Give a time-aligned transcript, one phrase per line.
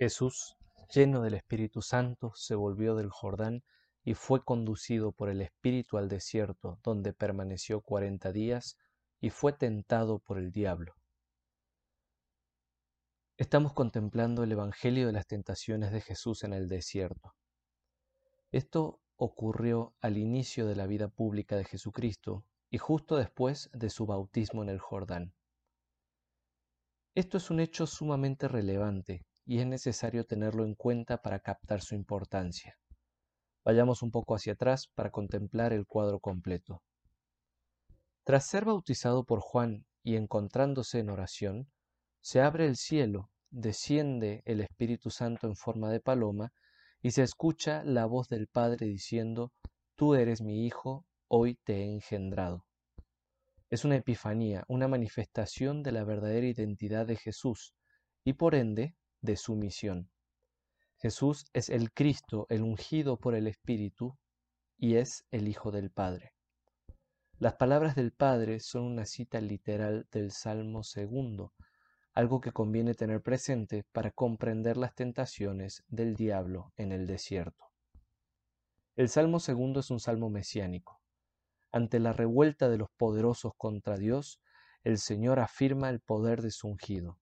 [0.00, 0.56] Jesús,
[0.94, 3.62] lleno del Espíritu Santo, se volvió del Jordán
[4.02, 8.78] y fue conducido por el Espíritu al desierto, donde permaneció cuarenta días
[9.20, 10.94] y fue tentado por el diablo.
[13.36, 17.34] Estamos contemplando el Evangelio de las tentaciones de Jesús en el desierto.
[18.52, 24.06] Esto ocurrió al inicio de la vida pública de Jesucristo y justo después de su
[24.06, 25.34] bautismo en el Jordán.
[27.14, 31.96] Esto es un hecho sumamente relevante y es necesario tenerlo en cuenta para captar su
[31.96, 32.78] importancia.
[33.64, 36.84] Vayamos un poco hacia atrás para contemplar el cuadro completo.
[38.22, 41.68] Tras ser bautizado por Juan y encontrándose en oración,
[42.20, 46.52] se abre el cielo, desciende el Espíritu Santo en forma de paloma,
[47.02, 49.50] y se escucha la voz del Padre diciendo,
[49.96, 52.66] Tú eres mi Hijo, hoy te he engendrado.
[53.68, 57.74] Es una epifanía, una manifestación de la verdadera identidad de Jesús,
[58.22, 60.10] y por ende de su misión.
[60.98, 64.18] Jesús es el Cristo, el ungido por el Espíritu,
[64.76, 66.34] y es el Hijo del Padre.
[67.38, 71.54] Las palabras del Padre son una cita literal del Salmo segundo,
[72.12, 77.66] algo que conviene tener presente para comprender las tentaciones del diablo en el desierto.
[78.96, 81.00] El Salmo segundo es un salmo mesiánico.
[81.72, 84.40] Ante la revuelta de los poderosos contra Dios,
[84.82, 87.19] el Señor afirma el poder de su ungido.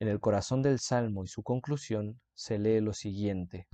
[0.00, 3.68] En el corazón del Salmo y su conclusión se lee lo siguiente.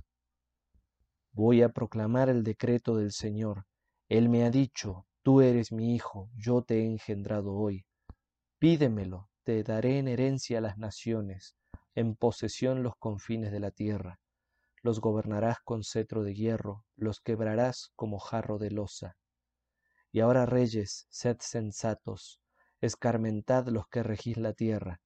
[1.31, 3.65] Voy a proclamar el decreto del Señor.
[4.09, 7.85] Él me ha dicho, tú eres mi hijo, yo te he engendrado hoy.
[8.59, 11.55] Pídemelo, te daré en herencia las naciones,
[11.95, 14.19] en posesión los confines de la tierra.
[14.81, 19.15] Los gobernarás con cetro de hierro, los quebrarás como jarro de losa.
[20.11, 22.41] Y ahora, reyes, sed sensatos,
[22.81, 24.99] escarmentad los que regís la tierra,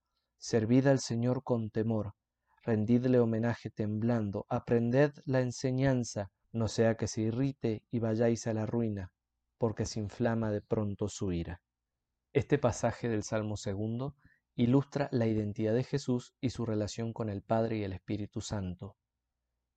[0.44, 2.16] Servid al Señor con temor,
[2.64, 8.66] rendidle homenaje temblando, aprended la enseñanza, no sea que se irrite y vayáis a la
[8.66, 9.12] ruina,
[9.60, 11.62] porque se inflama de pronto su ira.
[12.34, 14.16] Este pasaje del Salmo segundo
[14.56, 18.98] ilustra la identidad de Jesús y su relación con el Padre y el Espíritu Santo.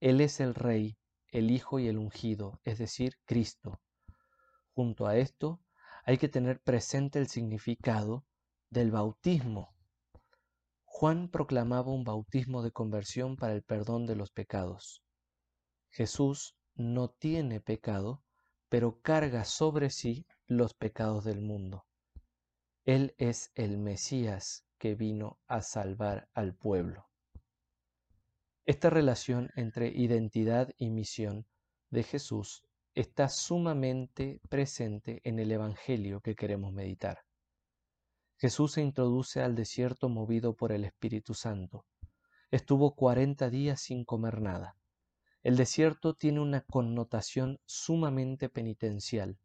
[0.00, 0.96] Él es el Rey,
[1.28, 3.82] el Hijo y el ungido, es decir, Cristo.
[4.72, 5.60] Junto a esto,
[6.04, 8.24] hay que tener presente el significado
[8.70, 9.73] del bautismo
[10.96, 15.02] Juan proclamaba un bautismo de conversión para el perdón de los pecados.
[15.90, 18.22] Jesús no tiene pecado,
[18.68, 21.84] pero carga sobre sí los pecados del mundo.
[22.84, 27.08] Él es el Mesías que vino a salvar al pueblo.
[28.64, 31.44] Esta relación entre identidad y misión
[31.90, 32.62] de Jesús
[32.94, 37.18] está sumamente presente en el Evangelio que queremos meditar.
[38.44, 41.86] Jesús se introduce al desierto movido por el Espíritu Santo.
[42.50, 44.76] Estuvo cuarenta días sin comer nada.
[45.42, 49.38] El desierto tiene una connotación sumamente penitencial.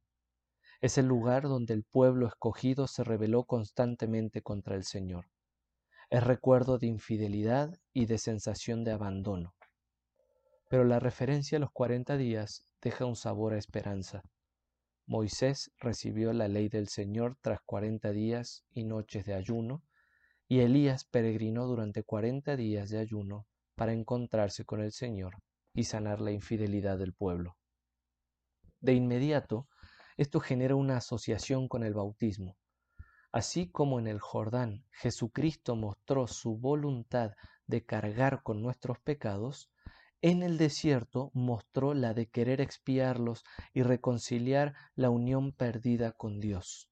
[0.82, 5.30] Es el lugar donde el pueblo escogido se rebeló constantemente contra el Señor.
[6.10, 9.56] Es recuerdo de infidelidad y de sensación de abandono.
[10.70, 14.24] Pero la referencia a los cuarenta días deja un sabor a esperanza.
[15.10, 19.82] Moisés recibió la ley del Señor tras cuarenta días y noches de ayuno,
[20.48, 25.42] y Elías peregrinó durante cuarenta días de ayuno para encontrarse con el Señor
[25.74, 27.58] y sanar la infidelidad del pueblo.
[28.82, 29.68] De inmediato,
[30.16, 32.56] esto genera una asociación con el bautismo.
[33.32, 37.32] Así como en el Jordán Jesucristo mostró su voluntad
[37.66, 39.72] de cargar con nuestros pecados,
[40.22, 43.44] en el desierto mostró la de querer expiarlos
[43.74, 46.90] y reconciliar la unión perdida con Dios.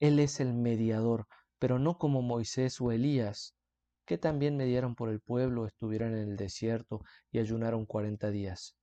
[0.00, 1.26] Él es el mediador,
[1.58, 3.54] pero no como Moisés o Elías,
[4.04, 8.76] que también mediaron por el pueblo, estuvieron en el desierto y ayunaron cuarenta días,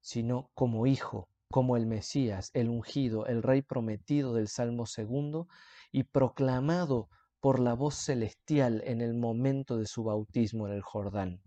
[0.00, 5.46] sino como hijo, como el Mesías, el ungido, el rey prometido del Salmo segundo,
[5.92, 7.08] y proclamado
[7.40, 11.42] por la voz celestial en el momento de su bautismo en el Jordán.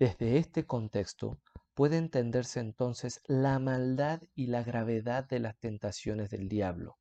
[0.00, 1.42] Desde este contexto
[1.74, 6.96] puede entenderse entonces la maldad y la gravedad de las tentaciones del diablo.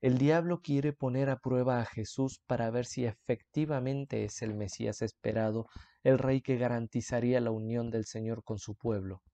[0.00, 5.02] El diablo quiere poner a prueba a Jesús para ver si efectivamente es el Mesías
[5.02, 5.66] esperado,
[6.04, 9.24] el rey que garantizaría la unión del Señor con su pueblo,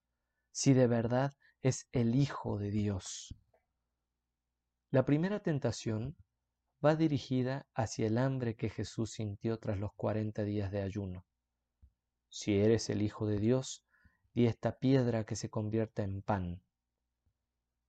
[0.50, 3.34] si de verdad es el Hijo de Dios.
[4.90, 6.16] La primera tentación
[6.82, 11.27] va dirigida hacia el hambre que Jesús sintió tras los cuarenta días de ayuno.
[12.28, 13.84] Si eres el Hijo de Dios,
[14.34, 16.62] di esta piedra que se convierta en pan.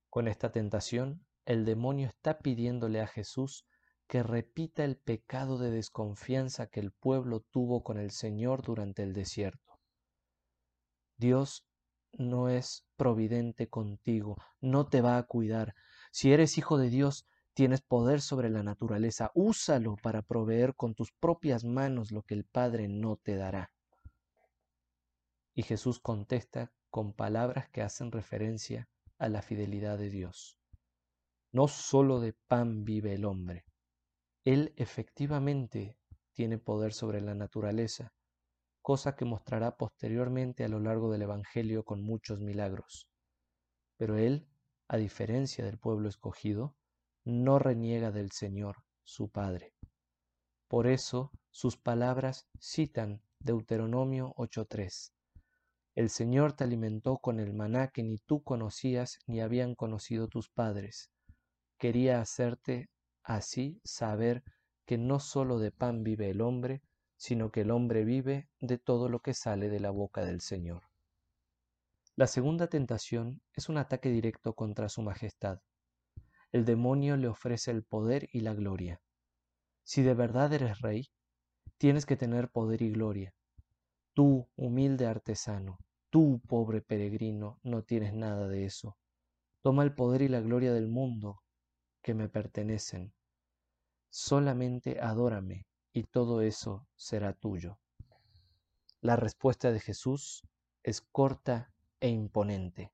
[0.09, 3.65] Con esta tentación, el demonio está pidiéndole a Jesús
[4.07, 9.13] que repita el pecado de desconfianza que el pueblo tuvo con el Señor durante el
[9.13, 9.79] desierto.
[11.17, 11.67] Dios
[12.13, 15.75] no es providente contigo, no te va a cuidar.
[16.11, 21.11] Si eres hijo de Dios, tienes poder sobre la naturaleza, úsalo para proveer con tus
[21.11, 23.71] propias manos lo que el Padre no te dará.
[25.59, 30.57] Y Jesús contesta con palabras que hacen referencia a la fidelidad de Dios.
[31.51, 33.65] No sólo de pan vive el hombre.
[34.45, 35.97] Él efectivamente
[36.31, 38.13] tiene poder sobre la naturaleza,
[38.81, 43.09] cosa que mostrará posteriormente a lo largo del Evangelio con muchos milagros.
[43.97, 44.47] Pero él,
[44.87, 46.77] a diferencia del pueblo escogido,
[47.25, 49.73] no reniega del Señor, su Padre.
[50.69, 55.11] Por eso sus palabras citan Deuteronomio 8.3.
[55.95, 60.49] El Señor te alimentó con el maná que ni tú conocías ni habían conocido tus
[60.49, 61.11] padres.
[61.77, 62.89] Quería hacerte
[63.23, 64.43] así saber
[64.85, 66.81] que no sólo de pan vive el hombre,
[67.17, 70.83] sino que el hombre vive de todo lo que sale de la boca del Señor.
[72.15, 75.59] La segunda tentación es un ataque directo contra su majestad.
[76.51, 79.01] El demonio le ofrece el poder y la gloria.
[79.83, 81.09] Si de verdad eres rey,
[81.77, 83.33] tienes que tener poder y gloria.
[84.13, 85.79] Tú, humilde artesano,
[86.09, 88.97] tú, pobre peregrino, no tienes nada de eso.
[89.61, 91.41] Toma el poder y la gloria del mundo
[92.01, 93.13] que me pertenecen.
[94.09, 97.79] Solamente adórame y todo eso será tuyo.
[99.01, 100.43] La respuesta de Jesús
[100.83, 102.91] es corta e imponente.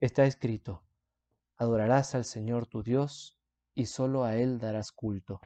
[0.00, 0.82] Está escrito,
[1.56, 3.38] adorarás al Señor tu Dios
[3.74, 5.40] y solo a Él darás culto.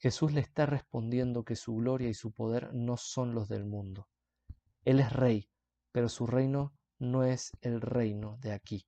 [0.00, 4.08] Jesús le está respondiendo que su gloria y su poder no son los del mundo.
[4.84, 5.50] Él es rey,
[5.90, 8.86] pero su reino no es el reino de aquí.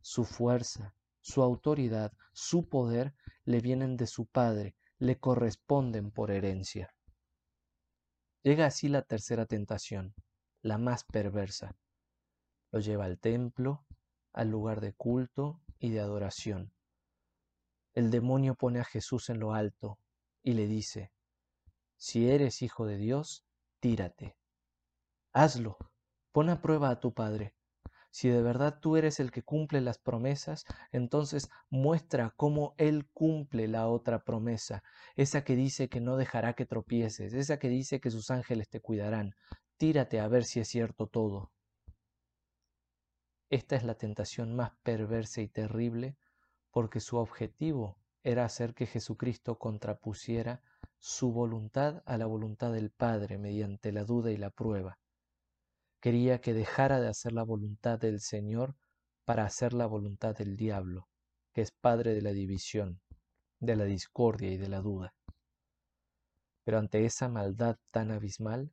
[0.00, 6.92] Su fuerza, su autoridad, su poder le vienen de su Padre, le corresponden por herencia.
[8.42, 10.12] Llega así la tercera tentación,
[10.60, 11.76] la más perversa.
[12.72, 13.86] Lo lleva al templo,
[14.32, 16.72] al lugar de culto y de adoración.
[17.94, 19.98] El demonio pone a Jesús en lo alto
[20.42, 21.12] y le dice,
[21.96, 23.44] si eres hijo de Dios,
[23.80, 24.36] tírate.
[25.32, 25.78] Hazlo,
[26.32, 27.54] pon a prueba a tu Padre.
[28.10, 33.68] Si de verdad tú eres el que cumple las promesas, entonces muestra cómo Él cumple
[33.68, 34.82] la otra promesa,
[35.16, 38.80] esa que dice que no dejará que tropieces, esa que dice que sus ángeles te
[38.80, 39.34] cuidarán.
[39.78, 41.52] Tírate a ver si es cierto todo.
[43.48, 46.16] Esta es la tentación más perversa y terrible
[46.70, 50.62] porque su objetivo era hacer que Jesucristo contrapusiera
[50.98, 54.98] su voluntad a la voluntad del Padre mediante la duda y la prueba.
[56.00, 58.76] Quería que dejara de hacer la voluntad del Señor
[59.24, 61.08] para hacer la voluntad del diablo,
[61.52, 63.00] que es padre de la división,
[63.60, 65.14] de la discordia y de la duda.
[66.64, 68.72] Pero ante esa maldad tan abismal,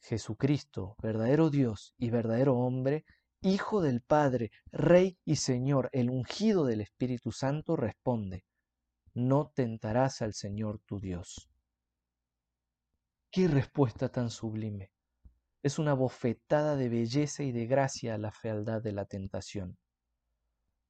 [0.00, 3.04] Jesucristo, verdadero Dios y verdadero hombre,
[3.40, 8.44] Hijo del Padre, Rey y Señor, el ungido del Espíritu Santo, responde,
[9.18, 11.50] no tentarás al Señor tu Dios.
[13.30, 14.90] ¡Qué respuesta tan sublime!
[15.62, 19.76] es una bofetada de belleza y de gracia a la fealdad de la tentación.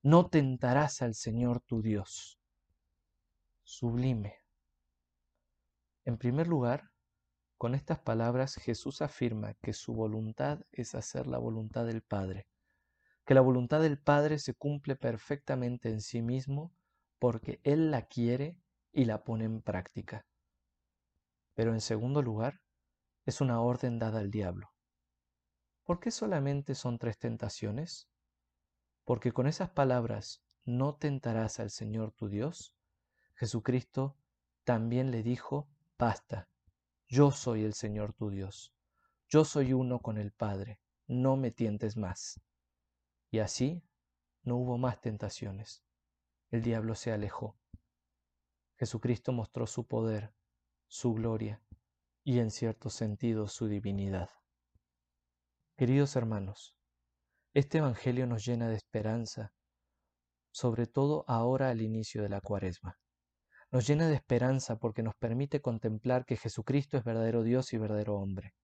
[0.03, 2.39] No tentarás al Señor tu Dios.
[3.65, 4.37] Sublime.
[6.05, 6.91] En primer lugar,
[7.57, 12.47] con estas palabras Jesús afirma que su voluntad es hacer la voluntad del Padre,
[13.25, 16.73] que la voluntad del Padre se cumple perfectamente en sí mismo
[17.19, 18.57] porque Él la quiere
[18.93, 20.27] y la pone en práctica.
[21.55, 22.61] Pero en segundo lugar,
[23.25, 24.73] es una orden dada al diablo.
[25.85, 28.09] ¿Por qué solamente son tres tentaciones?
[29.05, 32.75] Porque con esas palabras, no tentarás al Señor tu Dios,
[33.35, 34.17] Jesucristo
[34.65, 36.49] también le dijo, basta,
[37.07, 38.75] yo soy el Señor tu Dios,
[39.29, 42.41] yo soy uno con el Padre, no me tientes más.
[43.31, 43.83] Y así
[44.43, 45.83] no hubo más tentaciones.
[46.51, 47.59] El diablo se alejó.
[48.79, 50.33] Jesucristo mostró su poder,
[50.87, 51.63] su gloria,
[52.25, 54.31] y en cierto sentido su divinidad.
[55.77, 56.75] Queridos hermanos,
[57.55, 59.53] este Evangelio nos llena de esperanza,
[60.51, 62.99] sobre todo ahora al inicio de la cuaresma.
[63.71, 68.17] Nos llena de esperanza porque nos permite contemplar que Jesucristo es verdadero Dios y verdadero
[68.17, 68.55] hombre,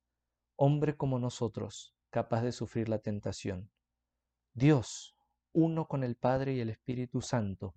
[0.57, 3.71] hombre como nosotros, capaz de sufrir la tentación.
[4.55, 5.15] Dios,
[5.55, 7.73] uno con el Padre y el Espíritu Santo,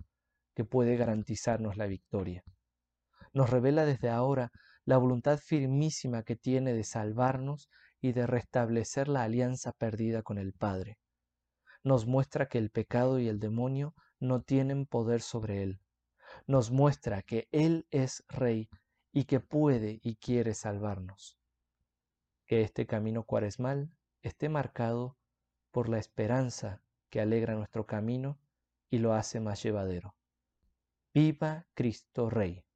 [0.53, 2.43] que puede garantizarnos la victoria.
[3.33, 4.51] Nos revela desde ahora
[4.83, 7.69] la voluntad firmísima que tiene de salvarnos
[8.01, 10.97] y de restablecer la alianza perdida con el Padre.
[11.83, 15.79] Nos muestra que el pecado y el demonio no tienen poder sobre él.
[16.45, 18.69] nos muestra que Él es Rey
[19.11, 21.37] y que puede y quiere salvarnos.
[22.45, 23.91] Que este camino cuaresmal
[24.21, 25.17] esté marcado
[25.71, 28.37] por la esperanza que alegra nuestro camino
[28.89, 30.15] y lo hace más llevadero.
[31.13, 32.66] Viva Cristo Rey.